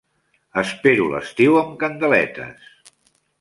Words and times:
Espero 0.61 1.05
l'estiu 1.11 1.59
amb 1.61 1.75
candeletes! 1.85 2.73